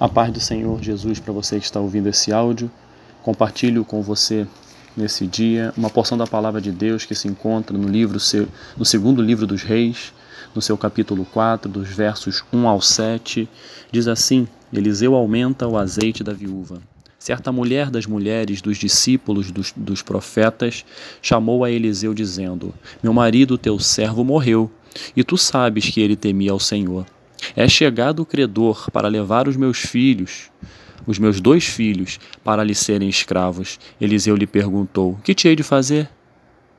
A 0.00 0.08
paz 0.08 0.32
do 0.32 0.38
Senhor 0.38 0.80
Jesus 0.80 1.18
para 1.18 1.32
você 1.32 1.58
que 1.58 1.64
está 1.64 1.80
ouvindo 1.80 2.08
esse 2.08 2.32
áudio. 2.32 2.70
Compartilho 3.20 3.84
com 3.84 4.00
você 4.00 4.46
nesse 4.96 5.26
dia 5.26 5.74
uma 5.76 5.90
porção 5.90 6.16
da 6.16 6.24
palavra 6.24 6.60
de 6.60 6.70
Deus 6.70 7.04
que 7.04 7.16
se 7.16 7.26
encontra 7.26 7.76
no 7.76 7.88
livro 7.88 8.16
no 8.76 8.84
segundo 8.84 9.20
livro 9.20 9.44
dos 9.44 9.64
Reis, 9.64 10.12
no 10.54 10.62
seu 10.62 10.78
capítulo 10.78 11.24
4, 11.24 11.68
dos 11.68 11.88
versos 11.88 12.44
1 12.52 12.68
ao 12.68 12.80
7. 12.80 13.48
Diz 13.90 14.06
assim: 14.06 14.46
Eliseu 14.72 15.16
aumenta 15.16 15.66
o 15.66 15.76
azeite 15.76 16.22
da 16.22 16.32
viúva. 16.32 16.80
Certa 17.18 17.50
mulher 17.50 17.90
das 17.90 18.06
mulheres 18.06 18.62
dos 18.62 18.78
discípulos 18.78 19.50
dos, 19.50 19.74
dos 19.76 20.00
profetas 20.00 20.84
chamou 21.20 21.64
a 21.64 21.72
Eliseu, 21.72 22.14
dizendo: 22.14 22.72
Meu 23.02 23.12
marido, 23.12 23.58
teu 23.58 23.80
servo, 23.80 24.22
morreu, 24.22 24.70
e 25.16 25.24
tu 25.24 25.36
sabes 25.36 25.90
que 25.90 26.00
ele 26.00 26.14
temia 26.14 26.52
ao 26.52 26.60
Senhor. 26.60 27.04
É 27.56 27.68
chegado 27.68 28.20
o 28.20 28.26
credor 28.26 28.90
para 28.90 29.08
levar 29.08 29.48
os 29.48 29.56
meus 29.56 29.78
filhos, 29.78 30.50
os 31.06 31.18
meus 31.18 31.40
dois 31.40 31.64
filhos, 31.64 32.18
para 32.44 32.64
lhe 32.64 32.74
serem 32.74 33.08
escravos. 33.08 33.78
Eliseu 34.00 34.36
lhe 34.36 34.46
perguntou: 34.46 35.18
Que 35.22 35.34
te 35.34 35.48
hei 35.48 35.56
de 35.56 35.62
fazer? 35.62 36.08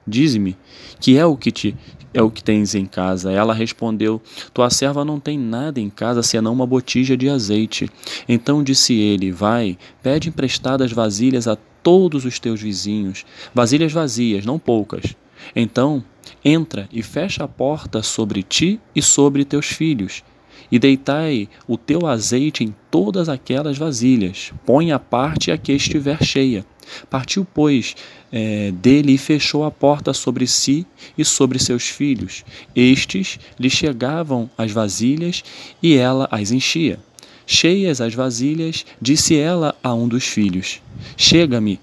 Dize-me, 0.07 0.57
que 0.99 1.17
é 1.17 1.25
o 1.25 1.37
que 1.37 1.51
te 1.51 1.75
é 2.13 2.21
o 2.23 2.31
que 2.31 2.43
tens 2.43 2.73
em 2.73 2.85
casa? 2.85 3.31
Ela 3.31 3.53
respondeu: 3.53 4.21
Tua 4.53 4.69
serva 4.69 5.05
não 5.05 5.19
tem 5.19 5.37
nada 5.37 5.79
em 5.79 5.89
casa 5.89 6.23
senão 6.23 6.53
uma 6.53 6.65
botija 6.65 7.15
de 7.15 7.29
azeite. 7.29 7.89
Então 8.27 8.63
disse 8.63 8.93
ele: 8.93 9.31
Vai, 9.31 9.77
pede 10.01 10.29
emprestadas 10.29 10.91
vasilhas 10.91 11.47
a 11.47 11.55
todos 11.83 12.25
os 12.25 12.39
teus 12.39 12.61
vizinhos, 12.61 13.25
vasilhas 13.53 13.91
vazias, 13.91 14.45
não 14.45 14.57
poucas. 14.57 15.15
Então 15.55 16.03
entra 16.43 16.89
e 16.91 17.01
fecha 17.01 17.43
a 17.43 17.47
porta 17.47 18.01
sobre 18.01 18.43
ti 18.43 18.79
e 18.95 19.01
sobre 19.01 19.45
teus 19.45 19.67
filhos 19.67 20.23
e 20.71 20.77
deitai 20.77 21.47
o 21.67 21.77
teu 21.77 22.05
azeite 22.05 22.63
em 22.63 22.73
todas 22.91 23.29
aquelas 23.29 23.77
vasilhas. 23.77 24.53
Põe 24.65 24.91
a 24.91 24.99
parte 24.99 25.51
a 25.51 25.57
que 25.57 25.71
estiver 25.71 26.23
cheia. 26.23 26.65
Partiu, 27.09 27.45
pois, 27.53 27.95
é, 28.31 28.71
dele 28.71 29.13
e 29.13 29.17
fechou 29.17 29.63
a 29.63 29.71
porta 29.71 30.13
sobre 30.13 30.47
si 30.47 30.85
e 31.17 31.23
sobre 31.23 31.59
seus 31.59 31.87
filhos. 31.87 32.43
Estes 32.75 33.39
lhe 33.59 33.69
chegavam 33.69 34.49
as 34.57 34.71
vasilhas 34.71 35.43
e 35.81 35.95
ela 35.95 36.27
as 36.31 36.51
enchia. 36.51 36.99
Cheias 37.45 37.99
as 37.99 38.13
vasilhas, 38.13 38.85
disse 39.01 39.35
ela 39.35 39.75
a 39.83 39.93
um 39.93 40.07
dos 40.07 40.25
filhos: 40.25 40.81
Chega-me 41.17 41.79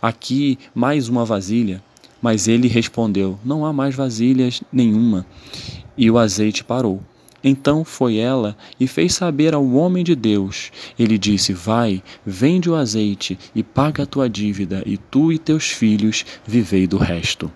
aqui 0.00 0.58
mais 0.74 1.08
uma 1.08 1.24
vasilha. 1.24 1.82
Mas 2.22 2.48
ele 2.48 2.68
respondeu: 2.68 3.38
Não 3.44 3.64
há 3.64 3.72
mais 3.72 3.94
vasilhas 3.94 4.62
nenhuma. 4.72 5.26
E 5.96 6.10
o 6.10 6.18
azeite 6.18 6.62
parou. 6.64 7.02
Então 7.42 7.84
foi 7.84 8.18
ela 8.18 8.56
e 8.78 8.86
fez 8.86 9.14
saber 9.14 9.54
ao 9.54 9.66
homem 9.72 10.04
de 10.04 10.14
Deus. 10.14 10.70
Ele 10.98 11.16
disse: 11.16 11.52
Vai, 11.52 12.02
vende 12.24 12.68
o 12.68 12.74
azeite 12.74 13.38
e 13.54 13.62
paga 13.62 14.02
a 14.02 14.06
tua 14.06 14.28
dívida, 14.28 14.82
e 14.86 14.96
tu 14.96 15.32
e 15.32 15.38
teus 15.38 15.70
filhos 15.70 16.24
vivei 16.46 16.86
do 16.86 16.98
resto. 16.98 17.50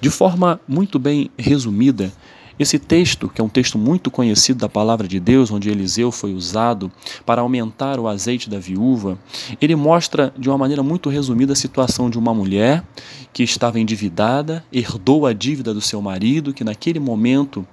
De 0.00 0.10
forma 0.10 0.60
muito 0.68 0.98
bem 0.98 1.30
resumida, 1.38 2.12
esse 2.58 2.78
texto, 2.78 3.28
que 3.28 3.40
é 3.40 3.44
um 3.44 3.48
texto 3.48 3.78
muito 3.78 4.10
conhecido 4.10 4.58
da 4.58 4.68
palavra 4.68 5.08
de 5.08 5.18
Deus, 5.18 5.50
onde 5.50 5.70
Eliseu 5.70 6.12
foi 6.12 6.34
usado 6.34 6.92
para 7.24 7.40
aumentar 7.40 7.98
o 7.98 8.06
azeite 8.06 8.50
da 8.50 8.58
viúva, 8.58 9.18
ele 9.60 9.74
mostra 9.74 10.32
de 10.38 10.48
uma 10.48 10.58
maneira 10.58 10.82
muito 10.82 11.08
resumida 11.08 11.54
a 11.54 11.56
situação 11.56 12.10
de 12.10 12.18
uma 12.18 12.34
mulher 12.34 12.84
que 13.32 13.42
estava 13.42 13.80
endividada, 13.80 14.62
herdou 14.70 15.26
a 15.26 15.32
dívida 15.32 15.72
do 15.72 15.80
seu 15.80 16.02
marido, 16.02 16.52
que 16.52 16.62
naquele 16.62 17.00
momento 17.00 17.66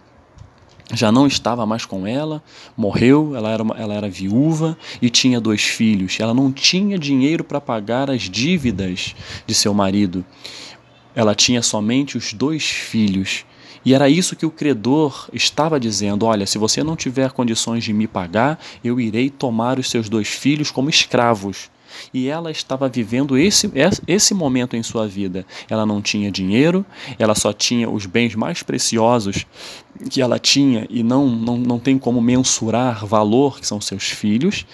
já 0.94 1.12
não 1.12 1.28
estava 1.28 1.66
mais 1.66 1.86
com 1.86 2.08
ela, 2.08 2.42
morreu, 2.76 3.36
ela 3.36 3.50
era, 3.50 3.62
uma, 3.62 3.76
ela 3.76 3.94
era 3.94 4.10
viúva 4.10 4.78
e 5.02 5.10
tinha 5.10 5.40
dois 5.40 5.62
filhos. 5.62 6.20
Ela 6.20 6.34
não 6.34 6.52
tinha 6.52 6.98
dinheiro 6.98 7.44
para 7.44 7.62
pagar 7.62 8.10
as 8.10 8.24
dívidas 8.24 9.16
de 9.46 9.54
seu 9.54 9.74
marido. 9.74 10.26
Ela 11.16 11.36
tinha 11.36 11.62
somente 11.62 12.18
os 12.18 12.34
dois 12.34 12.66
filhos. 12.66 13.46
E 13.86 13.94
era 13.94 14.10
isso 14.10 14.36
que 14.36 14.46
o 14.46 14.52
credor 14.52 15.30
estava 15.32 15.80
dizendo: 15.80 16.26
Olha, 16.26 16.46
se 16.46 16.58
você 16.58 16.84
não 16.84 16.96
tiver 16.96 17.32
condições 17.32 17.84
de 17.84 17.94
me 17.94 18.08
pagar, 18.08 18.60
eu 18.84 19.00
irei 19.00 19.30
tomar 19.30 19.80
os 19.80 19.90
seus 19.90 20.10
dois 20.10 20.28
filhos 20.28 20.72
como 20.72 20.90
escravos 20.90 21.70
e 22.14 22.28
ela 22.28 22.52
estava 22.52 22.88
vivendo 22.88 23.38
esse, 23.38 23.70
esse 24.08 24.34
momento 24.34 24.76
em 24.76 24.84
sua 24.84 25.08
vida. 25.08 25.46
Ela 25.70 25.86
não 25.86 26.02
tinha 26.02 26.32
dinheiro, 26.32 26.86
ela 27.18 27.36
só 27.36 27.52
tinha 27.54 27.90
os 27.90 28.06
bens 28.06 28.36
mais 28.36 28.64
preciosos 28.64 29.46
que 30.10 30.22
ela 30.22 30.40
tinha 30.40 30.86
e 30.90 31.04
não, 31.04 31.28
não, 31.28 31.58
não 31.58 31.80
tem 31.80 31.98
como 31.98 32.22
mensurar 32.22 33.06
valor, 33.06 33.60
que 33.60 33.68
são 33.68 33.82
seus 33.82 34.04
filhos, 34.04 34.66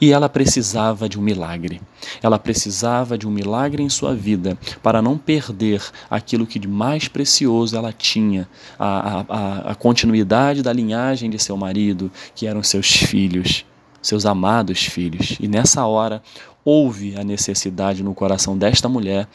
e 0.00 0.12
ela 0.12 0.28
precisava 0.28 1.08
de 1.08 1.18
um 1.18 1.22
milagre. 1.22 1.80
Ela 2.22 2.38
precisava 2.38 3.16
de 3.16 3.26
um 3.26 3.30
milagre 3.30 3.82
em 3.82 3.88
sua 3.88 4.14
vida 4.14 4.58
para 4.82 5.00
não 5.00 5.16
perder 5.16 5.82
aquilo 6.10 6.46
que 6.46 6.58
de 6.58 6.68
mais 6.68 7.08
precioso 7.08 7.76
ela 7.76 7.92
tinha, 7.92 8.48
a, 8.78 9.24
a, 9.28 9.70
a 9.70 9.74
continuidade 9.74 10.62
da 10.62 10.72
linhagem 10.72 11.30
de 11.30 11.38
seu 11.38 11.56
marido, 11.56 12.10
que 12.34 12.46
eram 12.46 12.62
seus 12.62 12.90
filhos 12.90 13.64
seus 14.02 14.26
amados 14.26 14.84
filhos. 14.84 15.38
E 15.40 15.48
nessa 15.48 15.86
hora, 15.86 16.22
houve 16.64 17.16
a 17.16 17.24
necessidade 17.24 18.02
no 18.02 18.14
coração 18.14 18.56
desta 18.56 18.88
mulher 18.88 19.26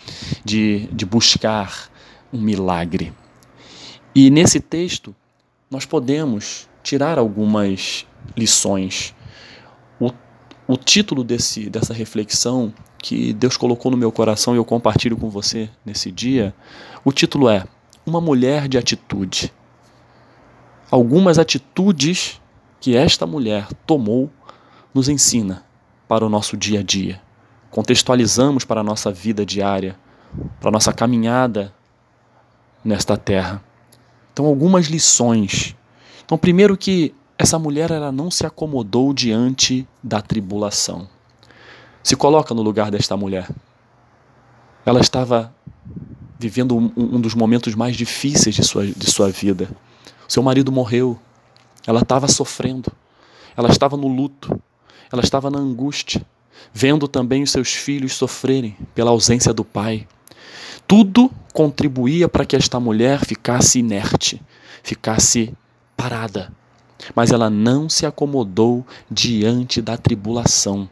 de, 0.45 0.87
de 0.91 1.05
buscar 1.07 1.89
um 2.31 2.39
milagre. 2.39 3.11
E 4.13 4.29
nesse 4.29 4.59
texto, 4.59 5.15
nós 5.69 5.85
podemos 5.85 6.67
tirar 6.81 7.19
algumas 7.19 8.07
lições. 8.35 9.13
O, 9.99 10.11
o 10.67 10.75
título 10.75 11.23
desse, 11.23 11.69
dessa 11.69 11.93
reflexão 11.93 12.73
que 12.97 13.33
Deus 13.33 13.55
colocou 13.55 13.91
no 13.91 13.97
meu 13.97 14.11
coração 14.11 14.55
e 14.55 14.57
eu 14.57 14.65
compartilho 14.65 15.15
com 15.15 15.29
você 15.29 15.69
nesse 15.85 16.11
dia, 16.11 16.53
o 17.05 17.11
título 17.11 17.47
é 17.47 17.63
Uma 18.05 18.19
Mulher 18.19 18.67
de 18.67 18.77
Atitude. 18.77 19.53
Algumas 20.89 21.37
atitudes 21.37 22.41
que 22.81 22.97
esta 22.97 23.27
mulher 23.27 23.67
tomou 23.85 24.29
nos 24.93 25.07
ensina 25.07 25.63
para 26.07 26.25
o 26.25 26.29
nosso 26.29 26.57
dia 26.57 26.79
a 26.79 26.83
dia. 26.83 27.21
Contextualizamos 27.69 28.65
para 28.65 28.81
a 28.81 28.83
nossa 28.83 29.11
vida 29.11 29.45
diária, 29.45 29.95
para 30.59 30.69
a 30.69 30.71
nossa 30.71 30.91
caminhada 30.91 31.71
nesta 32.83 33.15
terra. 33.15 33.68
Então, 34.39 34.47
algumas 34.47 34.85
lições. 34.85 35.75
Então, 36.23 36.37
primeiro 36.37 36.77
que 36.77 37.13
essa 37.37 37.59
mulher 37.59 37.91
ela 37.91 38.09
não 38.09 38.31
se 38.31 38.45
acomodou 38.45 39.13
diante 39.13 39.85
da 40.01 40.21
tribulação. 40.21 41.09
Se 42.01 42.15
coloca 42.15 42.53
no 42.53 42.61
lugar 42.61 42.89
desta 42.89 43.17
mulher. 43.17 43.49
Ela 44.85 45.01
estava 45.01 45.53
vivendo 46.39 46.77
um, 46.77 46.89
um 46.95 47.19
dos 47.19 47.35
momentos 47.35 47.75
mais 47.75 47.97
difíceis 47.97 48.55
de 48.55 48.63
sua, 48.63 48.87
de 48.87 49.11
sua 49.11 49.29
vida. 49.29 49.69
Seu 50.25 50.41
marido 50.41 50.71
morreu. 50.71 51.19
Ela 51.85 51.99
estava 51.99 52.29
sofrendo. 52.29 52.89
Ela 53.57 53.67
estava 53.67 53.97
no 53.97 54.07
luto. 54.07 54.57
Ela 55.11 55.21
estava 55.21 55.51
na 55.51 55.59
angústia, 55.59 56.25
vendo 56.73 57.09
também 57.09 57.43
os 57.43 57.51
seus 57.51 57.73
filhos 57.73 58.13
sofrerem 58.13 58.77
pela 58.95 59.11
ausência 59.11 59.53
do 59.53 59.65
pai. 59.65 60.07
Tudo 60.89 61.29
contribuía 61.53 62.27
para 62.27 62.43
que 62.43 62.55
esta 62.55 62.79
mulher 62.79 63.23
ficasse 63.23 63.77
inerte, 63.77 64.41
ficasse 64.81 65.53
parada. 65.95 66.51
Mas 67.13 67.29
ela 67.29 67.47
não 67.47 67.87
se 67.87 68.07
acomodou 68.07 68.83
diante 69.09 69.83
da 69.83 69.95
tribulação. 69.97 70.89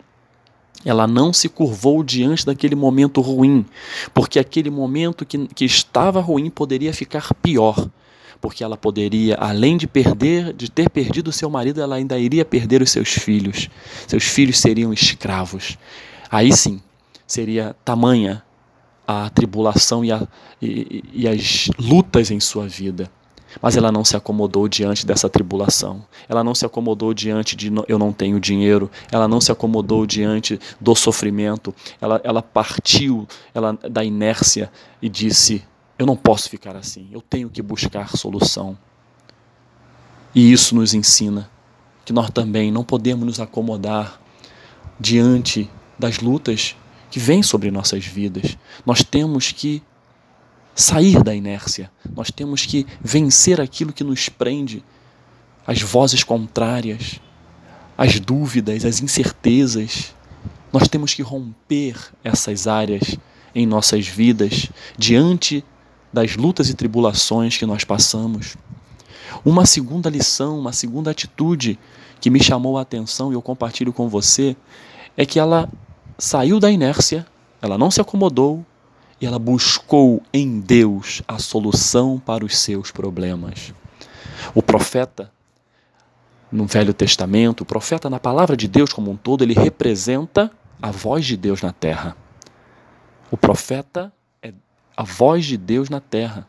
Ela 0.86 1.08
não 1.08 1.34
se 1.34 1.50
curvou 1.50 2.04
diante 2.04 2.46
daquele 2.46 2.76
momento 2.76 3.22
ruim, 3.22 3.66
porque 4.14 4.38
aquele 4.38 4.70
momento 4.70 5.26
que, 5.26 5.48
que 5.48 5.66
estava 5.66 6.22
ruim 6.22 6.48
poderia 6.52 6.94
ficar 6.94 7.34
pior 7.34 7.90
porque 8.40 8.64
ela 8.64 8.78
poderia, 8.78 9.34
além 9.34 9.78
de 9.78 9.88
perder, 9.88 10.54
de 10.54 10.70
ter 10.70 10.92
perdido 10.92 11.32
seu 11.32 11.50
marido, 11.50 11.82
ela 11.82 11.96
ainda 11.96 12.20
iria 12.20 12.46
perder 12.46 12.84
os 12.84 12.92
seus 12.92 13.10
filhos. 13.10 13.68
Seus 14.08 14.26
filhos 14.26 14.60
seriam 14.60 14.94
escravos. 14.94 15.76
Aí 16.30 16.56
sim, 16.56 16.80
seria 17.26 17.76
tamanha 17.84 18.44
a 19.08 19.30
tribulação 19.30 20.04
e, 20.04 20.12
a, 20.12 20.28
e, 20.62 21.04
e 21.14 21.28
as 21.28 21.70
lutas 21.80 22.30
em 22.30 22.40
sua 22.40 22.68
vida. 22.68 23.10
Mas 23.62 23.78
ela 23.78 23.92
não 23.92 24.04
se 24.04 24.16
acomodou 24.16 24.68
diante 24.68 25.06
dessa 25.06 25.30
tribulação. 25.30 26.06
Ela 26.28 26.44
não 26.44 26.54
se 26.54 26.66
acomodou 26.66 27.14
diante 27.14 27.56
de 27.56 27.72
eu 27.88 27.98
não 27.98 28.12
tenho 28.12 28.40
dinheiro. 28.40 28.92
Ela 29.12 29.28
não 29.28 29.40
se 29.40 29.52
acomodou 29.52 30.06
diante 30.06 30.60
do 30.80 30.94
sofrimento. 30.94 31.74
Ela, 32.00 32.20
ela 32.24 32.44
partiu 32.44 33.26
ela, 33.56 33.74
da 33.74 34.04
inércia 34.04 34.70
e 35.02 35.08
disse: 35.08 35.64
eu 35.98 36.06
não 36.06 36.16
posso 36.16 36.50
ficar 36.50 36.76
assim, 36.76 37.08
eu 37.12 37.22
tenho 37.22 37.50
que 37.50 37.62
buscar 37.62 38.16
solução. 38.16 38.78
E 40.36 40.52
isso 40.52 40.76
nos 40.76 40.94
ensina 40.94 41.50
que 42.06 42.14
nós 42.14 42.30
também 42.30 42.72
não 42.72 42.84
podemos 42.84 43.26
nos 43.26 43.40
acomodar 43.40 44.22
diante 45.00 45.70
das 45.98 46.20
lutas 46.20 46.76
que 47.10 47.20
vêm 47.20 47.42
sobre 47.42 47.72
nossas 47.72 48.06
vidas. 48.06 48.58
Nós 48.86 49.04
temos 49.04 49.52
que 49.52 49.82
sair 50.76 51.24
da 51.24 51.34
inércia, 51.34 51.90
nós 52.16 52.30
temos 52.30 52.66
que 52.66 52.86
vencer 53.02 53.60
aquilo 53.60 53.92
que 53.92 54.04
nos 54.04 54.30
prende, 54.30 54.84
as 55.66 55.82
vozes 55.82 56.24
contrárias, 56.24 57.20
as 57.98 58.20
dúvidas, 58.20 58.86
as 58.86 59.02
incertezas. 59.02 60.14
Nós 60.72 60.88
temos 60.88 61.14
que 61.14 61.22
romper 61.22 61.98
essas 62.24 62.68
áreas 62.68 63.18
em 63.56 63.66
nossas 63.66 64.08
vidas 64.08 64.70
diante 64.98 65.64
das 66.14 66.36
lutas 66.36 66.70
e 66.70 66.74
tribulações 66.74 67.58
que 67.58 67.66
nós 67.66 67.84
passamos. 67.84 68.56
Uma 69.44 69.66
segunda 69.66 70.10
lição, 70.10 70.60
uma 70.60 70.72
segunda 70.72 71.12
atitude 71.12 71.80
que 72.22 72.30
me 72.30 72.42
chamou 72.42 72.78
a 72.78 72.82
atenção 72.82 73.32
e 73.32 73.36
eu 73.36 73.42
compartilho 73.42 73.92
com 73.92 74.08
você 74.08 74.56
é 75.16 75.26
que 75.26 75.40
ela 75.40 75.70
saiu 76.18 76.60
da 76.60 76.72
inércia, 76.72 77.26
ela 77.62 77.78
não 77.78 77.92
se 77.92 78.02
acomodou 78.02 78.66
e 79.20 79.26
ela 79.26 79.40
buscou 79.40 80.22
em 80.34 80.60
Deus 80.60 81.22
a 81.28 81.40
solução 81.40 82.20
para 82.20 82.46
os 82.46 82.58
seus 82.58 82.92
problemas. 82.92 83.74
O 84.54 84.62
profeta 84.62 85.32
no 86.52 86.66
Velho 86.66 86.94
Testamento, 86.94 87.62
o 87.62 87.66
profeta 87.66 88.10
na 88.10 88.20
palavra 88.20 88.56
de 88.56 88.68
Deus 88.68 88.94
como 88.94 89.12
um 89.12 89.18
todo, 89.18 89.44
ele 89.44 89.54
representa 89.54 90.52
a 90.82 90.92
voz 90.92 91.26
de 91.26 91.36
Deus 91.36 91.62
na 91.62 91.74
terra. 91.74 92.16
O 93.30 93.38
profeta 93.38 94.12
é 94.42 94.54
a 94.96 95.04
voz 95.04 95.46
de 95.46 95.58
Deus 95.58 95.90
na 95.90 96.00
terra. 96.00 96.48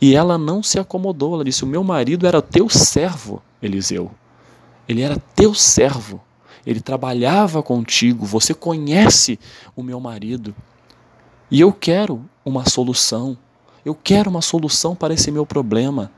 E 0.00 0.14
ela 0.14 0.38
não 0.38 0.62
se 0.62 0.78
acomodou, 0.78 1.34
ela 1.34 1.44
disse: 1.44 1.64
O 1.64 1.66
meu 1.66 1.84
marido 1.84 2.26
era 2.26 2.40
teu 2.40 2.68
servo, 2.68 3.42
Eliseu. 3.60 4.10
Ele 4.88 5.02
era 5.02 5.18
teu 5.34 5.52
servo. 5.52 6.22
Ele 6.66 6.80
trabalhava 6.80 7.62
contigo. 7.62 8.26
Você 8.26 8.52
conhece 8.52 9.38
o 9.76 9.82
meu 9.82 10.00
marido. 10.00 10.54
E 11.50 11.60
eu 11.60 11.72
quero 11.72 12.24
uma 12.44 12.68
solução. 12.68 13.38
Eu 13.84 13.94
quero 13.94 14.28
uma 14.28 14.42
solução 14.42 14.96
para 14.96 15.14
esse 15.14 15.30
meu 15.30 15.46
problema. 15.46 16.10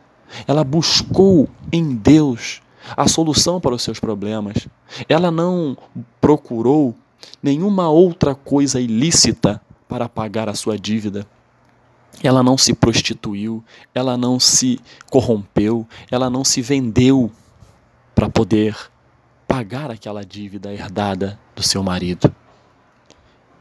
Ela 0.47 0.65
buscou 0.65 1.49
em 1.71 1.95
Deus 1.95 2.63
a 2.97 3.07
solução 3.07 3.61
para 3.61 3.75
os 3.75 3.83
seus 3.83 4.01
problemas. 4.01 4.67
Ela 5.09 5.31
não 5.31 5.77
procurou 6.21 6.95
nenhuma 7.43 7.91
outra 7.91 8.35
coisa 8.35 8.81
ilícita 8.81 9.61
para 9.87 10.09
pagar 10.09 10.49
a 10.49 10.55
sua 10.55 10.79
dívida. 10.79 11.27
Ela 12.23 12.43
não 12.43 12.59
se 12.59 12.75
prostituiu, 12.75 13.63
ela 13.95 14.17
não 14.17 14.41
se 14.41 14.81
corrompeu, 15.11 15.87
ela 16.11 16.29
não 16.29 16.45
se 16.45 16.61
vendeu 16.61 17.31
para 18.15 18.29
poder 18.29 18.77
pagar 19.49 19.91
aquela 19.91 20.23
dívida 20.25 20.71
herdada 20.73 21.41
do 21.57 21.63
seu 21.63 21.83
marido. 21.83 22.33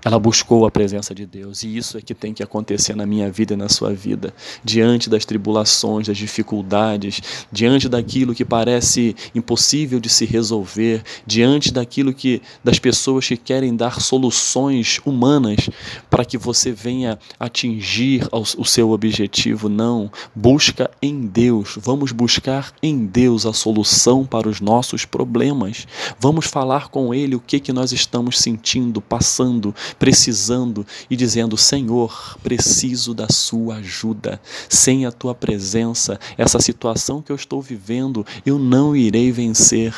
Ela 0.06 0.20
buscou 0.20 0.66
a 0.66 0.72
presença 0.72 1.14
de 1.14 1.26
Deus 1.26 1.64
e 1.64 1.76
isso 1.76 1.98
é 1.98 2.02
que 2.02 2.14
tem 2.14 2.34
que 2.34 2.44
acontecer 2.44 2.96
na 2.96 3.06
minha 3.06 3.32
vida 3.32 3.56
e 3.56 3.58
na 3.58 3.68
sua 3.68 3.94
vida. 3.94 4.34
Diante 4.64 5.10
das 5.10 5.26
tribulações, 5.26 6.08
das 6.08 6.18
dificuldades, 6.18 7.22
diante 7.52 7.90
daquilo 7.90 8.36
que 8.36 8.46
parece 8.46 9.16
impossível 9.34 10.00
de 10.00 10.08
se 10.08 10.26
resolver, 10.26 11.04
diante 11.26 11.74
daquilo 11.74 12.14
que 12.14 12.42
das 12.64 12.80
pessoas 12.80 13.28
que 13.28 13.36
querem 13.36 13.76
dar 13.76 14.00
soluções 14.00 15.02
humanas 15.04 15.70
para 16.10 16.24
que 16.24 16.38
você 16.38 16.72
venha 16.72 17.18
atingir 17.40 18.28
o 18.32 18.66
seu 18.66 18.92
objetivo, 18.92 19.68
não. 19.68 20.12
Busca 20.34 20.92
em 21.02 21.22
Deus. 21.22 21.78
Vamos 21.82 22.12
buscar 22.12 22.72
em 22.82 23.06
Deus 23.06 23.46
a 23.46 23.54
solução 23.54 24.26
para 24.26 24.48
os 24.48 24.62
nossos 24.62 25.06
problemas. 25.06 25.88
Vamos 26.20 26.46
falar 26.46 26.90
com 26.90 27.14
ele 27.14 27.36
o 27.36 27.40
que 27.40 27.60
que 27.60 27.74
nós 27.74 27.92
estamos 27.92 28.40
sentindo, 28.40 29.02
passando, 29.02 29.74
precisando 29.98 30.86
e 31.10 31.16
dizendo: 31.16 31.58
Senhor, 31.58 32.38
preciso 32.44 33.14
da 33.14 33.28
Sua 33.30 33.76
ajuda. 33.78 34.42
Sem 34.70 35.06
a 35.06 35.12
Tua 35.12 35.34
presença, 35.34 36.20
essa 36.38 36.60
situação 36.60 37.22
que 37.22 37.32
eu 37.32 37.36
estou 37.36 37.62
vivendo, 37.62 38.26
eu 38.46 38.60
não 38.60 38.96
irei 38.96 39.32
vencer. 39.32 39.94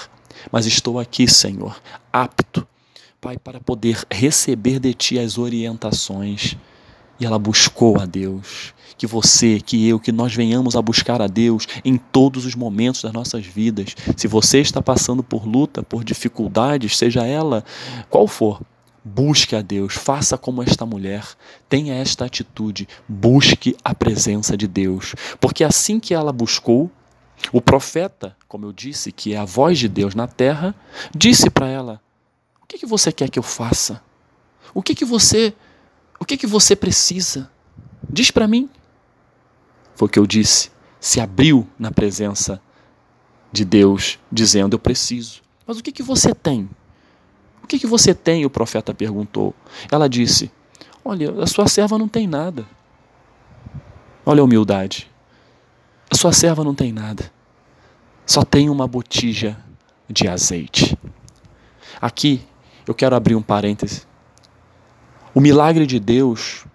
Mas 0.51 0.65
estou 0.65 0.99
aqui, 0.99 1.27
Senhor, 1.27 1.81
apto, 2.11 2.65
Pai, 3.21 3.37
para 3.37 3.59
poder 3.59 4.01
receber 4.09 4.79
de 4.79 4.93
Ti 4.93 5.19
as 5.19 5.37
orientações. 5.37 6.55
E 7.19 7.25
ela 7.25 7.37
buscou 7.37 7.99
a 7.99 8.05
Deus. 8.05 8.73
Que 8.97 9.05
você, 9.05 9.59
que 9.59 9.87
eu, 9.87 9.99
que 9.99 10.11
nós 10.11 10.33
venhamos 10.33 10.75
a 10.75 10.81
buscar 10.81 11.21
a 11.21 11.27
Deus 11.27 11.67
em 11.83 11.97
todos 11.97 12.45
os 12.45 12.55
momentos 12.55 13.01
das 13.01 13.11
nossas 13.11 13.45
vidas. 13.45 13.95
Se 14.15 14.27
você 14.27 14.59
está 14.59 14.81
passando 14.81 15.21
por 15.21 15.45
luta, 15.45 15.83
por 15.83 16.03
dificuldades, 16.03 16.97
seja 16.97 17.25
ela 17.25 17.63
qual 18.09 18.27
for, 18.27 18.61
Busque 19.03 19.55
a 19.55 19.61
Deus, 19.61 19.93
faça 19.93 20.37
como 20.37 20.61
esta 20.61 20.85
mulher, 20.85 21.25
tenha 21.69 21.95
esta 21.95 22.25
atitude, 22.25 22.87
busque 23.07 23.75
a 23.83 23.95
presença 23.95 24.57
de 24.57 24.67
Deus, 24.67 25.15
porque 25.39 25.63
assim 25.63 25.99
que 25.99 26.13
ela 26.13 26.33
buscou, 26.33 26.91
o 27.53 27.61
profeta, 27.61 28.35
como 28.47 28.65
eu 28.65 28.73
disse, 28.73 29.11
que 29.11 29.33
é 29.33 29.37
a 29.37 29.45
voz 29.45 29.79
de 29.79 29.87
Deus 29.87 30.13
na 30.13 30.27
terra, 30.27 30.75
disse 31.15 31.49
para 31.49 31.67
ela: 31.67 32.01
O 32.61 32.65
que, 32.67 32.77
que 32.77 32.85
você 32.85 33.11
quer 33.11 33.29
que 33.29 33.39
eu 33.39 33.43
faça? 33.43 34.01
O 34.73 34.83
que, 34.83 34.93
que 34.93 35.05
você, 35.05 35.53
o 36.19 36.25
que, 36.25 36.37
que 36.37 36.45
você 36.45 36.75
precisa? 36.75 37.49
Diz 38.07 38.29
para 38.29 38.47
mim. 38.47 38.69
Foi 39.95 40.07
o 40.07 40.11
que 40.11 40.19
eu 40.19 40.27
disse. 40.27 40.71
Se 40.99 41.19
abriu 41.19 41.67
na 41.77 41.91
presença 41.91 42.61
de 43.51 43.65
Deus, 43.65 44.19
dizendo: 44.31 44.75
Eu 44.75 44.79
preciso. 44.79 45.41
Mas 45.65 45.79
o 45.79 45.83
que, 45.83 45.91
que 45.91 46.03
você 46.03 46.33
tem? 46.33 46.69
Que, 47.69 47.77
que 47.77 47.87
você 47.87 48.15
tem? 48.15 48.45
O 48.45 48.49
profeta 48.49 48.93
perguntou. 48.93 49.53
Ela 49.91 50.09
disse: 50.09 50.51
Olha, 51.05 51.31
a 51.41 51.45
sua 51.45 51.67
serva 51.67 51.97
não 51.97 52.07
tem 52.07 52.27
nada. 52.27 52.67
Olha 54.25 54.41
a 54.41 54.43
humildade. 54.43 55.09
A 56.09 56.15
sua 56.15 56.33
serva 56.33 56.63
não 56.63 56.73
tem 56.73 56.91
nada. 56.91 57.31
Só 58.25 58.43
tem 58.43 58.69
uma 58.69 58.87
botija 58.87 59.55
de 60.09 60.27
azeite. 60.27 60.97
Aqui 62.01 62.41
eu 62.87 62.95
quero 62.95 63.15
abrir 63.15 63.35
um 63.35 63.41
parêntese. 63.41 64.01
O 65.33 65.39
milagre 65.39 65.85
de 65.85 65.99
Deus, 65.99 66.65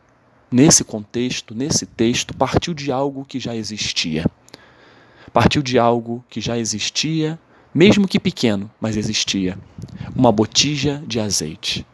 nesse 0.51 0.85
contexto, 0.85 1.57
nesse 1.57 1.87
texto, 1.87 2.33
partiu 2.35 2.73
de 2.73 2.93
algo 2.93 3.25
que 3.25 3.41
já 3.41 3.57
existia. 3.57 4.25
Partiu 5.33 5.61
de 5.61 5.77
algo 5.77 6.25
que 6.29 6.41
já 6.41 6.57
existia 6.57 7.39
mesmo 7.75 8.07
que 8.07 8.21
pequeno, 8.21 8.71
mas 8.81 8.97
existia, 8.97 9.59
uma 10.15 10.31
botija 10.31 11.03
de 11.07 11.19
azeite. 11.19 11.85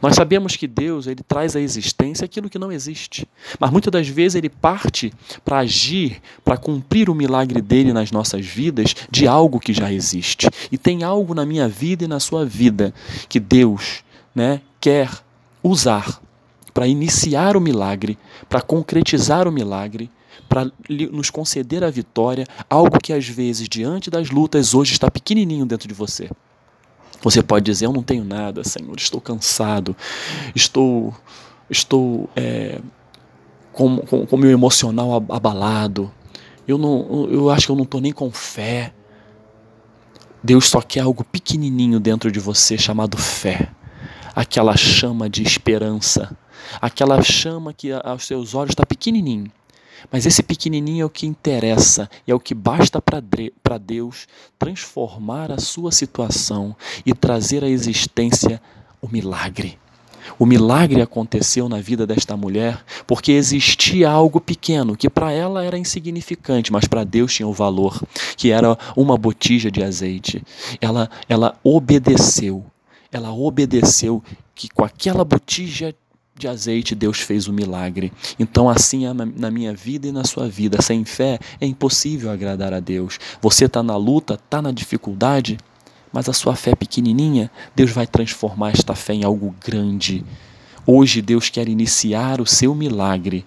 Nós 0.00 0.14
sabemos 0.14 0.56
que 0.56 0.66
Deus 0.68 1.06
ele 1.06 1.22
traz 1.26 1.56
à 1.56 1.60
existência 1.60 2.24
aquilo 2.24 2.48
que 2.48 2.58
não 2.58 2.70
existe, 2.70 3.26
mas 3.58 3.70
muitas 3.70 3.90
das 3.90 4.08
vezes 4.08 4.36
ele 4.36 4.48
parte 4.48 5.12
para 5.44 5.58
agir, 5.58 6.20
para 6.44 6.56
cumprir 6.56 7.10
o 7.10 7.14
milagre 7.14 7.60
dele 7.60 7.92
nas 7.92 8.12
nossas 8.12 8.46
vidas 8.46 8.94
de 9.10 9.26
algo 9.26 9.58
que 9.58 9.72
já 9.72 9.92
existe. 9.92 10.48
E 10.70 10.78
tem 10.78 11.02
algo 11.02 11.34
na 11.34 11.44
minha 11.44 11.68
vida 11.68 12.04
e 12.04 12.08
na 12.08 12.20
sua 12.20 12.44
vida 12.44 12.94
que 13.28 13.40
Deus, 13.40 14.04
né, 14.34 14.60
quer 14.80 15.10
usar 15.62 16.20
para 16.72 16.86
iniciar 16.86 17.56
o 17.56 17.60
milagre, 17.60 18.16
para 18.48 18.60
concretizar 18.60 19.48
o 19.48 19.52
milagre 19.52 20.08
para 20.48 20.70
nos 21.10 21.30
conceder 21.30 21.84
a 21.84 21.90
vitória, 21.90 22.46
algo 22.68 22.98
que 23.00 23.12
às 23.12 23.26
vezes, 23.26 23.68
diante 23.68 24.10
das 24.10 24.30
lutas, 24.30 24.74
hoje 24.74 24.92
está 24.92 25.10
pequenininho 25.10 25.66
dentro 25.66 25.88
de 25.88 25.94
você. 25.94 26.30
Você 27.22 27.42
pode 27.42 27.64
dizer: 27.64 27.86
Eu 27.86 27.92
não 27.92 28.02
tenho 28.02 28.24
nada, 28.24 28.64
Senhor, 28.64 28.96
estou 28.96 29.20
cansado, 29.20 29.94
estou, 30.54 31.14
estou 31.68 32.28
é, 32.34 32.80
com, 33.72 33.98
com, 33.98 34.26
com 34.26 34.36
meu 34.36 34.50
emocional 34.50 35.24
abalado, 35.28 36.10
eu, 36.66 36.78
não, 36.78 37.28
eu 37.30 37.50
acho 37.50 37.66
que 37.66 37.72
eu 37.72 37.76
não 37.76 37.84
estou 37.84 38.00
nem 38.00 38.12
com 38.12 38.30
fé. 38.30 38.92
Deus 40.42 40.68
só 40.68 40.80
quer 40.80 41.00
algo 41.00 41.22
pequenininho 41.24 42.00
dentro 42.00 42.30
de 42.32 42.40
você 42.40 42.78
chamado 42.78 43.18
fé, 43.18 43.68
aquela 44.34 44.74
chama 44.74 45.28
de 45.28 45.42
esperança, 45.42 46.34
aquela 46.80 47.22
chama 47.22 47.74
que 47.74 47.92
aos 47.92 48.26
seus 48.26 48.54
olhos 48.54 48.70
está 48.70 48.86
pequenininho, 48.86 49.52
mas 50.10 50.26
esse 50.26 50.42
pequenininho 50.42 51.02
é 51.02 51.04
o 51.04 51.10
que 51.10 51.26
interessa 51.26 52.08
e 52.26 52.30
é 52.30 52.34
o 52.34 52.40
que 52.40 52.54
basta 52.54 53.00
para 53.00 53.78
Deus 53.78 54.26
transformar 54.58 55.50
a 55.50 55.58
sua 55.58 55.92
situação 55.92 56.76
e 57.04 57.14
trazer 57.14 57.64
à 57.64 57.68
existência 57.68 58.60
o 59.00 59.08
milagre. 59.08 59.78
O 60.38 60.46
milagre 60.46 61.02
aconteceu 61.02 61.68
na 61.68 61.80
vida 61.80 62.06
desta 62.06 62.36
mulher 62.36 62.84
porque 63.06 63.32
existia 63.32 64.10
algo 64.10 64.40
pequeno 64.40 64.96
que 64.96 65.08
para 65.08 65.32
ela 65.32 65.64
era 65.64 65.78
insignificante, 65.78 66.72
mas 66.72 66.86
para 66.86 67.04
Deus 67.04 67.34
tinha 67.34 67.48
o 67.48 67.52
valor, 67.52 68.00
que 68.36 68.50
era 68.50 68.78
uma 68.96 69.16
botija 69.16 69.70
de 69.70 69.82
azeite. 69.82 70.42
Ela, 70.80 71.10
ela 71.28 71.58
obedeceu, 71.64 72.64
ela 73.10 73.32
obedeceu 73.32 74.22
que 74.54 74.68
com 74.68 74.84
aquela 74.84 75.24
botija 75.24 75.94
de 76.40 76.48
azeite, 76.48 76.94
Deus 76.94 77.20
fez 77.20 77.46
o 77.46 77.52
milagre. 77.52 78.12
Então, 78.38 78.68
assim 78.68 79.06
é 79.06 79.12
na 79.12 79.50
minha 79.50 79.74
vida 79.74 80.08
e 80.08 80.12
na 80.12 80.24
sua 80.24 80.48
vida. 80.48 80.82
Sem 80.82 81.04
fé 81.04 81.38
é 81.60 81.66
impossível 81.66 82.30
agradar 82.30 82.72
a 82.72 82.80
Deus. 82.80 83.18
Você 83.40 83.66
está 83.66 83.82
na 83.82 83.96
luta, 83.96 84.34
está 84.34 84.60
na 84.60 84.72
dificuldade, 84.72 85.58
mas 86.12 86.28
a 86.28 86.32
sua 86.32 86.56
fé 86.56 86.74
pequenininha, 86.74 87.50
Deus 87.76 87.90
vai 87.90 88.06
transformar 88.06 88.70
esta 88.70 88.94
fé 88.94 89.14
em 89.14 89.24
algo 89.24 89.54
grande. 89.64 90.24
Hoje, 90.86 91.22
Deus 91.22 91.48
quer 91.48 91.68
iniciar 91.68 92.40
o 92.40 92.46
seu 92.46 92.74
milagre 92.74 93.46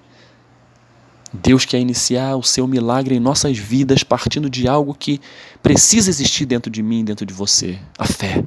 Deus 1.33 1.65
quer 1.65 1.79
iniciar 1.79 2.35
o 2.35 2.43
seu 2.43 2.67
milagre 2.67 3.15
em 3.15 3.19
nossas 3.19 3.57
vidas 3.57 4.03
partindo 4.03 4.47
de 4.47 4.67
algo 4.67 4.93
que 4.93 5.19
precisa 5.63 6.11
existir 6.11 6.45
dentro 6.45 6.69
de 6.69 6.83
mim, 6.83 7.03
dentro 7.03 7.25
de 7.25 7.33
você. 7.33 7.79
A 7.97 8.05
fé. 8.05 8.43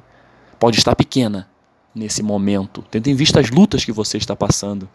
Pode 0.56 0.78
estar 0.78 0.94
pequena 0.94 1.48
nesse 1.96 2.22
momento, 2.22 2.84
tendo 2.90 3.08
em 3.08 3.14
vista 3.14 3.40
as 3.40 3.50
lutas 3.50 3.84
que 3.84 3.90
você 3.90 4.18
está 4.18 4.36
passando. 4.36 4.88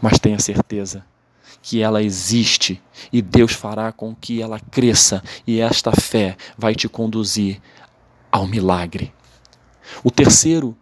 Mas 0.00 0.18
tenha 0.18 0.38
certeza 0.38 1.04
que 1.62 1.80
ela 1.80 2.02
existe 2.02 2.82
e 3.10 3.22
Deus 3.22 3.52
fará 3.52 3.90
com 3.90 4.14
que 4.14 4.42
ela 4.42 4.60
cresça 4.60 5.22
e 5.46 5.58
esta 5.58 5.90
fé 5.90 6.36
vai 6.56 6.74
te 6.74 6.88
conduzir 6.88 7.60
ao 8.30 8.46
milagre. 8.46 9.12
O 10.04 10.10
terceiro 10.10 10.76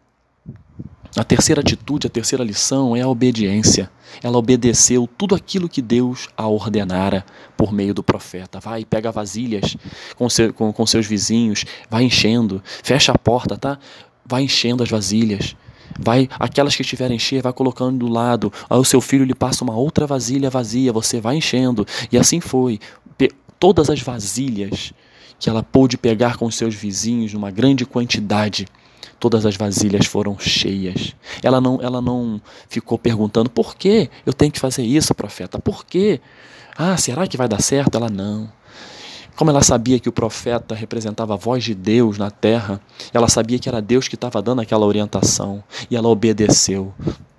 a 1.17 1.23
terceira 1.23 1.61
atitude, 1.61 2.09
a 2.09 2.11
terceira 2.11 2.43
lição 2.43 2.97
é 2.97 3.01
a 3.01 3.09
obediência. 3.09 3.89
Ela 4.21 4.37
obedeceu 4.37 5.09
tudo 5.17 5.37
aquilo 5.37 5.69
que 5.69 5.81
Deus 5.81 6.29
a 6.37 6.49
ordenara 6.49 7.25
por 7.57 7.73
meio 7.73 7.95
do 7.95 8.03
profeta. 8.03 8.59
Vai, 8.59 8.85
pega 8.85 9.13
vasilhas 9.13 9.77
com, 10.17 10.29
seu, 10.29 10.53
com, 10.53 10.73
com 10.73 10.85
seus 10.85 11.07
vizinhos, 11.07 11.65
vai 11.89 12.03
enchendo, 12.03 12.61
fecha 12.83 13.13
a 13.13 13.19
porta, 13.19 13.57
tá? 13.57 13.79
Vai 14.27 14.43
enchendo 14.43 14.83
as 14.83 14.91
vasilhas. 14.91 15.57
Vai, 15.99 16.29
aquelas 16.39 16.75
que 16.75 16.83
estiverem 16.83 17.19
cheias, 17.19 17.43
vai 17.43 17.53
colocando 17.53 17.99
do 17.99 18.09
lado. 18.09 18.53
Aí 18.69 18.79
o 18.79 18.85
seu 18.85 19.01
filho 19.01 19.25
lhe 19.25 19.35
passa 19.35 19.63
uma 19.63 19.77
outra 19.77 20.07
vasilha 20.07 20.51
vazia, 20.51 20.93
você 20.93 21.21
vai 21.21 21.37
enchendo. 21.37 21.87
E 22.11 22.19
assim 22.19 22.41
foi. 22.41 22.79
Todas 23.61 23.89
as 23.89 24.01
vasilhas 24.01 24.93
que 25.39 25.49
ela 25.49 25.63
pôde 25.63 25.97
pegar 25.97 26.37
com 26.37 26.51
seus 26.51 26.75
vizinhos, 26.75 27.33
numa 27.33 27.51
grande 27.51 27.87
quantidade, 27.87 28.67
todas 29.19 29.47
as 29.47 29.57
vasilhas 29.57 30.07
foram 30.07 30.39
cheias. 30.39 31.15
Ela 31.43 31.61
não, 31.61 31.81
ela 31.81 32.01
não 32.01 32.41
ficou 32.69 32.99
perguntando 32.99 33.49
por 33.49 33.75
que 33.77 34.11
eu 34.27 34.33
tenho 34.33 34.53
que 34.53 34.61
fazer 34.61 34.83
isso, 34.83 35.15
profeta? 35.15 35.59
Por 35.59 35.85
quê? 35.85 36.21
Ah, 36.77 36.97
será 36.97 37.27
que 37.27 37.37
vai 37.37 37.49
dar 37.49 37.63
certo? 37.63 37.97
Ela 37.97 38.11
não. 38.11 38.51
Como 39.37 39.51
ela 39.51 39.63
sabia 39.63 39.99
que 39.99 40.09
o 40.09 40.13
profeta 40.13 40.75
representava 40.75 41.35
a 41.35 41.37
voz 41.37 41.65
de 41.65 41.75
Deus 41.75 42.19
na 42.19 42.31
terra, 42.31 42.81
ela 43.13 43.29
sabia 43.29 43.59
que 43.59 43.69
era 43.69 43.83
Deus 43.83 44.07
que 44.07 44.15
estava 44.15 44.41
dando 44.41 44.61
aquela 44.61 44.87
orientação 44.87 45.63
e 45.91 45.97
ela 45.97 46.09
obedeceu 46.09 46.95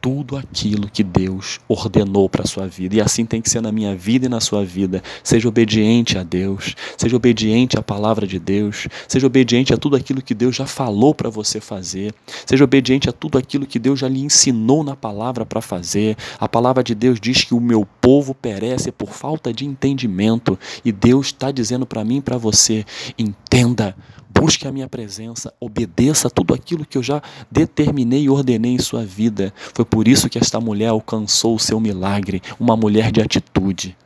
tudo 0.06 0.38
aquilo 0.38 0.88
que 0.88 1.02
Deus 1.04 1.60
ordenou 1.68 2.30
para 2.30 2.44
a 2.44 2.46
sua 2.46 2.68
vida. 2.68 2.96
E 2.96 3.02
assim 3.02 3.26
tem 3.26 3.42
que 3.42 3.50
ser 3.50 3.60
na 3.60 3.72
minha 3.72 3.96
vida 3.96 4.28
e 4.28 4.30
na 4.30 4.40
sua 4.40 4.64
vida. 4.64 5.02
Seja 5.24 5.50
obediente 5.50 6.16
a 6.16 6.22
Deus, 6.22 6.76
seja 6.96 7.16
obediente 7.16 7.76
à 7.76 7.82
palavra 7.82 8.28
de 8.28 8.38
Deus, 8.38 8.88
seja 9.08 9.26
obediente 9.26 9.74
a 9.74 9.78
tudo 9.78 9.96
aquilo 9.96 10.22
que 10.22 10.36
Deus 10.36 10.56
já 10.56 10.68
falou 10.68 11.16
para 11.16 11.28
você 11.32 11.60
fazer, 11.60 12.14
seja 12.46 12.64
obediente 12.64 13.10
a 13.10 13.12
tudo 13.12 13.40
aquilo 13.40 13.66
que 13.66 13.80
Deus 13.80 14.00
já 14.00 14.08
lhe 14.08 14.22
ensinou 14.22 14.84
na 14.84 14.96
palavra 14.96 15.44
para 15.44 15.60
fazer. 15.60 16.16
A 16.40 16.48
palavra 16.48 16.84
de 16.84 16.94
Deus 16.94 17.20
diz 17.20 17.44
que 17.44 17.56
o 17.56 17.60
meu 17.60 17.84
povo 18.00 18.36
perece 18.36 18.92
por 18.92 19.10
falta 19.10 19.52
de 19.52 19.66
entendimento, 19.66 20.56
e 20.86 20.92
Deus 20.92 21.28
está 21.28 21.50
dizendo 21.50 21.84
para 21.84 22.06
mim 22.06 22.18
e 22.18 22.22
para 22.22 22.38
você: 22.38 22.86
entenda 23.18 23.96
busque 24.38 24.68
a 24.68 24.72
minha 24.72 24.88
presença, 24.88 25.54
obedeça 25.60 26.30
tudo 26.30 26.54
aquilo 26.54 26.86
que 26.86 26.98
eu 26.98 27.04
já 27.04 27.22
determinei 27.50 28.24
e 28.24 28.30
ordenei 28.30 28.74
em 28.74 28.80
sua 28.80 29.06
vida. 29.06 29.54
Foi 29.74 29.86
por 29.86 30.08
isso 30.08 30.30
que 30.30 30.38
esta 30.38 30.60
mulher 30.60 30.90
alcançou 30.90 31.56
o 31.56 31.60
seu 31.60 31.80
milagre, 31.80 32.42
uma 32.60 32.76
mulher 32.76 33.12
de 33.12 33.22
atitude. 33.22 33.98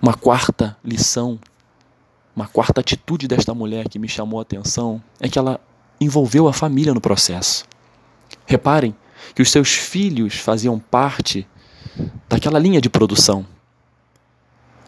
Uma 0.00 0.14
quarta 0.14 0.76
lição, 0.82 1.38
uma 2.34 2.46
quarta 2.46 2.80
atitude 2.80 3.28
desta 3.28 3.52
mulher 3.52 3.88
que 3.88 3.98
me 3.98 4.08
chamou 4.08 4.38
a 4.38 4.42
atenção 4.42 5.02
é 5.20 5.28
que 5.28 5.38
ela 5.38 5.60
envolveu 6.00 6.48
a 6.48 6.52
família 6.52 6.94
no 6.94 7.00
processo. 7.00 7.64
Reparem 8.46 8.94
que 9.34 9.42
os 9.42 9.50
seus 9.50 9.70
filhos 9.70 10.36
faziam 10.36 10.78
parte 10.78 11.46
daquela 12.28 12.58
linha 12.58 12.80
de 12.80 12.88
produção. 12.88 13.44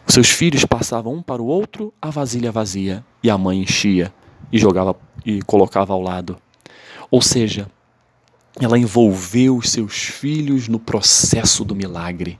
Os 0.07 0.13
seus 0.13 0.29
filhos 0.29 0.65
passavam 0.65 1.15
um 1.15 1.21
para 1.21 1.41
o 1.41 1.45
outro 1.45 1.93
a 2.01 2.09
vasilha 2.09 2.51
vazia 2.51 3.05
e 3.21 3.29
a 3.29 3.37
mãe 3.37 3.61
enchia 3.61 4.11
e 4.51 4.57
jogava 4.57 4.95
e 5.25 5.41
colocava 5.41 5.93
ao 5.93 6.01
lado. 6.01 6.37
Ou 7.09 7.21
seja, 7.21 7.69
ela 8.59 8.77
envolveu 8.77 9.57
os 9.57 9.69
seus 9.69 10.03
filhos 10.03 10.67
no 10.67 10.79
processo 10.79 11.63
do 11.63 11.75
milagre. 11.75 12.39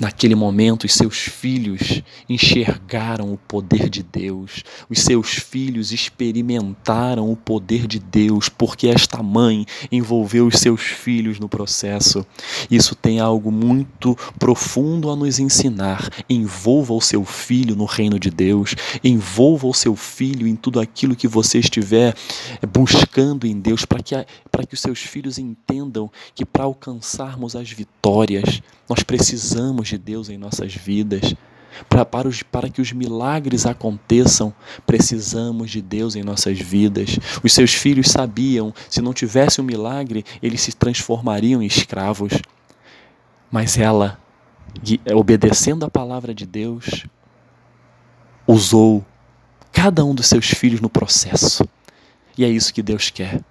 Naquele 0.00 0.36
momento, 0.36 0.84
os 0.84 0.94
seus 0.94 1.18
filhos 1.18 2.04
enxergaram 2.28 3.32
o 3.32 3.36
poder 3.36 3.90
de 3.90 4.00
Deus, 4.00 4.62
os 4.88 5.00
seus 5.00 5.30
filhos 5.30 5.90
experimentaram 5.90 7.28
o 7.32 7.36
poder 7.36 7.84
de 7.84 7.98
Deus, 7.98 8.48
porque 8.48 8.86
esta 8.86 9.20
mãe 9.24 9.66
envolveu 9.90 10.46
os 10.46 10.60
seus 10.60 10.82
filhos 10.82 11.40
no 11.40 11.48
processo. 11.48 12.24
Isso 12.70 12.94
tem 12.94 13.18
algo 13.18 13.50
muito 13.50 14.16
profundo 14.38 15.10
a 15.10 15.16
nos 15.16 15.40
ensinar. 15.40 16.08
Envolva 16.30 16.94
o 16.94 17.00
seu 17.00 17.24
filho 17.24 17.74
no 17.74 17.84
reino 17.84 18.20
de 18.20 18.30
Deus, 18.30 18.76
envolva 19.02 19.66
o 19.66 19.74
seu 19.74 19.96
filho 19.96 20.46
em 20.46 20.54
tudo 20.54 20.78
aquilo 20.78 21.16
que 21.16 21.26
você 21.26 21.58
estiver 21.58 22.14
buscando 22.72 23.48
em 23.48 23.58
Deus, 23.58 23.84
para 23.84 24.00
que, 24.00 24.14
que 24.68 24.74
os 24.74 24.80
seus 24.80 25.00
filhos 25.00 25.38
entendam 25.38 26.08
que 26.36 26.44
para 26.44 26.62
alcançarmos 26.62 27.56
as 27.56 27.68
vitórias, 27.70 28.62
nós 28.88 29.02
precisamos 29.02 29.87
de 29.88 29.98
Deus 29.98 30.28
em 30.28 30.38
nossas 30.38 30.74
vidas. 30.74 31.34
Para, 31.88 32.04
para, 32.04 32.28
os, 32.28 32.42
para 32.42 32.68
que 32.68 32.80
os 32.80 32.92
milagres 32.92 33.66
aconteçam, 33.66 34.52
precisamos 34.86 35.70
de 35.70 35.80
Deus 35.80 36.16
em 36.16 36.22
nossas 36.22 36.58
vidas. 36.58 37.18
Os 37.42 37.52
seus 37.52 37.74
filhos 37.74 38.08
sabiam, 38.08 38.74
se 38.88 39.00
não 39.00 39.12
tivesse 39.12 39.60
um 39.60 39.64
milagre, 39.64 40.24
eles 40.42 40.60
se 40.60 40.72
transformariam 40.72 41.62
em 41.62 41.66
escravos. 41.66 42.32
Mas 43.50 43.78
ela, 43.78 44.18
obedecendo 45.14 45.84
a 45.84 45.90
palavra 45.90 46.34
de 46.34 46.46
Deus, 46.46 47.06
usou 48.46 49.04
cada 49.72 50.04
um 50.04 50.14
dos 50.14 50.26
seus 50.26 50.46
filhos 50.46 50.80
no 50.80 50.88
processo. 50.88 51.68
E 52.36 52.44
é 52.44 52.48
isso 52.48 52.72
que 52.74 52.82
Deus 52.82 53.10
quer. 53.10 53.42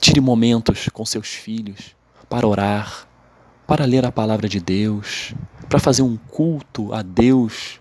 Tire 0.00 0.20
momentos 0.20 0.88
com 0.92 1.04
seus 1.06 1.28
filhos 1.28 1.94
para 2.28 2.46
orar, 2.46 3.06
para 3.66 3.84
ler 3.84 4.04
a 4.04 4.12
palavra 4.12 4.48
de 4.48 4.60
Deus, 4.60 5.34
para 5.68 5.78
fazer 5.78 6.02
um 6.02 6.16
culto 6.16 6.92
a 6.92 7.02
Deus 7.02 7.80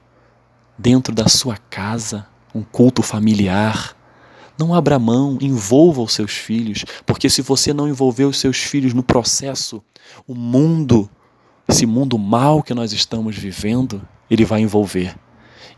dentro 0.77 1.13
da 1.13 1.27
sua 1.27 1.57
casa, 1.57 2.25
um 2.53 2.63
culto 2.63 3.01
familiar. 3.01 3.95
Não 4.57 4.73
abra 4.73 4.99
mão, 4.99 5.37
envolva 5.41 6.01
os 6.01 6.13
seus 6.13 6.31
filhos, 6.31 6.85
porque 7.05 7.29
se 7.29 7.41
você 7.41 7.73
não 7.73 7.87
envolver 7.87 8.25
os 8.25 8.39
seus 8.39 8.57
filhos 8.57 8.93
no 8.93 9.03
processo, 9.03 9.83
o 10.27 10.35
mundo, 10.35 11.09
esse 11.67 11.85
mundo 11.85 12.17
mal 12.17 12.61
que 12.61 12.73
nós 12.73 12.93
estamos 12.93 13.35
vivendo, 13.35 14.01
ele 14.29 14.45
vai 14.45 14.61
envolver. 14.61 15.15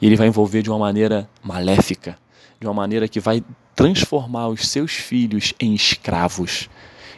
Ele 0.02 0.16
vai 0.16 0.28
envolver 0.28 0.62
de 0.62 0.70
uma 0.70 0.78
maneira 0.78 1.30
maléfica, 1.42 2.18
de 2.60 2.68
uma 2.68 2.74
maneira 2.74 3.08
que 3.08 3.20
vai 3.20 3.44
transformar 3.74 4.50
os 4.50 4.68
seus 4.68 4.92
filhos 4.92 5.54
em 5.60 5.74
escravos 5.74 6.70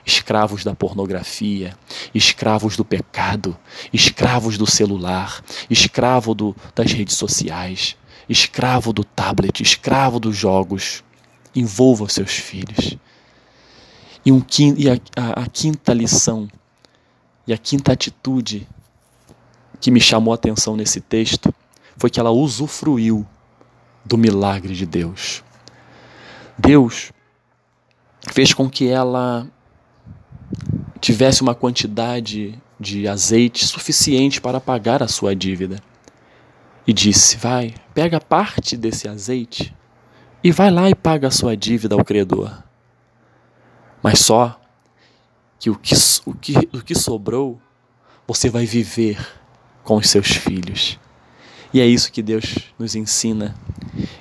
escravos 0.07 0.63
da 0.63 0.73
pornografia, 0.73 1.77
escravos 2.15 2.77
do 2.77 2.85
pecado, 2.85 3.57
escravos 3.91 4.57
do 4.57 4.65
celular, 4.65 5.43
escravo 5.69 6.33
do, 6.33 6.55
das 6.73 6.93
redes 6.93 7.17
sociais, 7.17 7.97
escravo 8.29 8.93
do 8.93 9.03
tablet, 9.03 9.61
escravo 9.61 10.17
dos 10.17 10.35
jogos. 10.35 11.03
Envolva 11.53 12.07
seus 12.07 12.31
filhos. 12.31 12.97
E, 14.25 14.31
um, 14.31 14.45
e 14.77 14.89
a, 14.89 14.93
a, 15.15 15.43
a 15.43 15.47
quinta 15.47 15.93
lição, 15.93 16.47
e 17.45 17.51
a 17.51 17.57
quinta 17.57 17.91
atitude 17.91 18.67
que 19.81 19.91
me 19.91 19.99
chamou 19.99 20.31
a 20.31 20.35
atenção 20.35 20.77
nesse 20.77 21.01
texto 21.01 21.53
foi 21.97 22.09
que 22.09 22.19
ela 22.19 22.31
usufruiu 22.31 23.27
do 24.05 24.17
milagre 24.17 24.73
de 24.73 24.85
Deus. 24.85 25.43
Deus 26.57 27.11
fez 28.31 28.53
com 28.53 28.69
que 28.69 28.87
ela 28.87 29.47
tivesse 30.99 31.41
uma 31.41 31.55
quantidade 31.55 32.59
de 32.79 33.07
azeite 33.07 33.65
suficiente 33.65 34.39
para 34.41 34.59
pagar 34.59 35.01
a 35.01 35.07
sua 35.07 35.35
dívida. 35.35 35.79
E 36.85 36.93
disse: 36.93 37.37
Vai, 37.37 37.73
pega 37.93 38.19
parte 38.19 38.77
desse 38.77 39.07
azeite 39.07 39.75
e 40.43 40.51
vai 40.51 40.71
lá 40.71 40.89
e 40.89 40.95
paga 40.95 41.27
a 41.27 41.31
sua 41.31 41.57
dívida 41.57 41.95
ao 41.95 42.05
credor. 42.05 42.63
Mas 44.01 44.19
só 44.19 44.59
que 45.59 45.69
o 45.69 45.75
que, 45.75 45.95
o 46.25 46.33
que, 46.33 46.53
o 46.73 46.81
que 46.81 46.95
sobrou 46.95 47.59
você 48.27 48.49
vai 48.49 48.65
viver 48.65 49.17
com 49.83 49.95
os 49.95 50.09
seus 50.09 50.27
filhos. 50.27 50.99
E 51.73 51.79
é 51.79 51.85
isso 51.85 52.11
que 52.11 52.21
Deus 52.21 52.71
nos 52.77 52.95
ensina. 52.95 53.55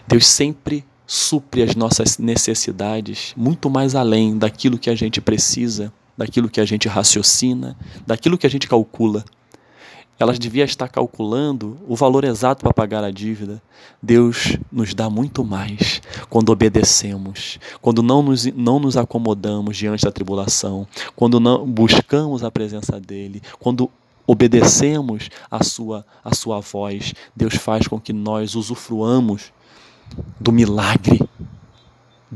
Deus 0.07 0.27
sempre 0.27 0.85
supre 1.07 1.63
as 1.63 1.75
nossas 1.75 2.19
necessidades 2.19 3.33
muito 3.37 3.69
mais 3.69 3.95
além 3.95 4.39
daquilo 4.39 4.79
que 4.79 4.91
a 4.91 4.95
gente 4.95 5.21
precisa 5.21 5.93
daquilo 6.17 6.49
que 6.49 6.61
a 6.61 6.65
gente 6.65 6.89
raciocina, 6.89 7.77
daquilo 8.07 8.39
que 8.39 8.47
a 8.47 8.51
gente 8.51 8.69
calcula. 8.69 9.25
Elas 10.19 10.39
deviam 10.39 10.65
estar 10.65 10.89
calculando 10.89 11.77
o 11.87 11.95
valor 11.95 12.25
exato 12.25 12.63
para 12.63 12.73
pagar 12.73 13.05
a 13.05 13.11
dívida. 13.11 13.63
Deus 14.03 14.57
nos 14.73 14.95
dá 14.95 15.11
muito 15.11 15.45
mais 15.45 16.01
quando 16.31 16.49
obedecemos, 16.49 17.59
quando 17.83 18.03
não 18.03 18.23
nos, 18.23 18.47
não 18.47 18.81
nos 18.81 18.97
acomodamos 18.97 19.77
diante 19.77 20.05
da 20.05 20.11
tribulação, 20.11 20.87
quando 21.15 21.39
não 21.39 21.67
buscamos 21.67 22.43
a 22.43 22.51
presença 22.51 22.99
dEle, 22.99 23.43
quando 23.59 23.91
obedecemos 24.27 25.29
a 25.51 25.63
sua, 25.63 26.05
a 26.25 26.35
sua 26.35 26.61
voz, 26.61 27.13
Deus 27.35 27.55
faz 27.55 27.87
com 27.87 28.01
que 28.01 28.13
nós 28.13 28.55
usufruamos 28.55 29.53
do 30.41 30.51
milagre 30.51 31.21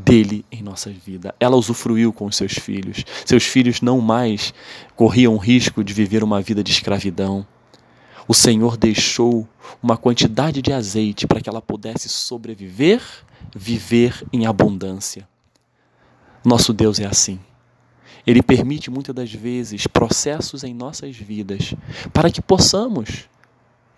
dele 0.04 0.44
em 0.50 0.62
nossa 0.62 0.90
vida. 0.90 1.34
Ela 1.38 1.56
usufruiu 1.56 2.12
com 2.12 2.26
os 2.26 2.36
seus 2.36 2.52
filhos. 2.52 3.04
Seus 3.24 3.44
filhos 3.44 3.80
não 3.80 4.00
mais 4.00 4.52
corriam 4.96 5.36
risco 5.36 5.84
de 5.84 5.92
viver 5.92 6.24
uma 6.24 6.40
vida 6.40 6.64
de 6.64 6.72
escravidão. 6.72 7.46
O 8.26 8.34
Senhor 8.34 8.76
deixou 8.76 9.48
uma 9.82 9.96
quantidade 9.96 10.62
de 10.62 10.72
azeite 10.72 11.26
para 11.26 11.40
que 11.40 11.48
ela 11.48 11.60
pudesse 11.60 12.08
sobreviver, 12.08 13.02
viver 13.54 14.24
em 14.32 14.46
abundância. 14.46 15.28
Nosso 16.44 16.72
Deus 16.72 16.98
é 16.98 17.06
assim. 17.06 17.38
Ele 18.26 18.42
permite 18.42 18.90
muitas 18.90 19.14
das 19.14 19.32
vezes 19.32 19.86
processos 19.86 20.62
em 20.62 20.74
nossas 20.74 21.16
vidas 21.16 21.74
para 22.12 22.30
que 22.30 22.40
possamos 22.40 23.28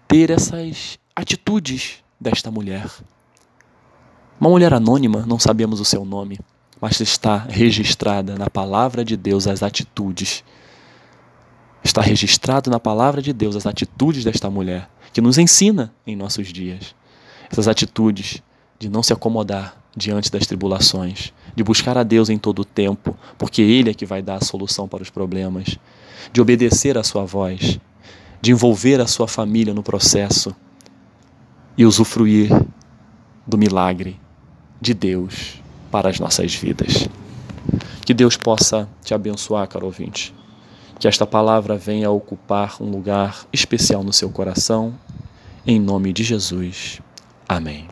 ter 0.08 0.30
essas 0.30 0.98
atitudes 1.14 2.02
desta 2.20 2.50
mulher. 2.50 2.86
Uma 4.42 4.50
mulher 4.50 4.74
anônima, 4.74 5.24
não 5.24 5.38
sabemos 5.38 5.78
o 5.78 5.84
seu 5.84 6.04
nome, 6.04 6.36
mas 6.80 6.98
está 6.98 7.46
registrada 7.48 8.36
na 8.36 8.50
palavra 8.50 9.04
de 9.04 9.16
Deus 9.16 9.46
as 9.46 9.62
atitudes. 9.62 10.42
Está 11.84 12.00
registrado 12.02 12.68
na 12.68 12.80
palavra 12.80 13.22
de 13.22 13.32
Deus 13.32 13.54
as 13.54 13.66
atitudes 13.66 14.24
desta 14.24 14.50
mulher, 14.50 14.90
que 15.12 15.20
nos 15.20 15.38
ensina 15.38 15.94
em 16.04 16.16
nossos 16.16 16.48
dias. 16.48 16.92
Essas 17.48 17.68
atitudes 17.68 18.42
de 18.80 18.88
não 18.88 19.00
se 19.00 19.12
acomodar 19.12 19.80
diante 19.96 20.28
das 20.28 20.44
tribulações, 20.44 21.32
de 21.54 21.62
buscar 21.62 21.96
a 21.96 22.02
Deus 22.02 22.28
em 22.28 22.36
todo 22.36 22.62
o 22.62 22.64
tempo, 22.64 23.16
porque 23.38 23.62
Ele 23.62 23.90
é 23.90 23.94
que 23.94 24.04
vai 24.04 24.22
dar 24.22 24.38
a 24.38 24.44
solução 24.44 24.88
para 24.88 25.04
os 25.04 25.08
problemas, 25.08 25.78
de 26.32 26.40
obedecer 26.40 26.98
à 26.98 27.04
Sua 27.04 27.24
voz, 27.24 27.78
de 28.40 28.50
envolver 28.50 29.00
a 29.00 29.06
sua 29.06 29.28
família 29.28 29.72
no 29.72 29.84
processo 29.84 30.52
e 31.78 31.86
usufruir 31.86 32.50
do 33.46 33.56
milagre 33.56 34.20
de 34.82 34.92
Deus 34.92 35.62
para 35.92 36.10
as 36.10 36.18
nossas 36.18 36.52
vidas. 36.56 37.08
Que 38.04 38.12
Deus 38.12 38.36
possa 38.36 38.88
te 39.04 39.14
abençoar, 39.14 39.68
caro 39.68 39.86
ouvinte. 39.86 40.34
Que 40.98 41.06
esta 41.06 41.24
palavra 41.24 41.78
venha 41.78 42.10
ocupar 42.10 42.82
um 42.82 42.90
lugar 42.90 43.46
especial 43.52 44.02
no 44.02 44.12
seu 44.12 44.28
coração. 44.28 44.92
Em 45.64 45.78
nome 45.78 46.12
de 46.12 46.24
Jesus. 46.24 47.00
Amém. 47.48 47.86